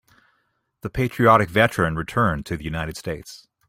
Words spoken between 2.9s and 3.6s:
States.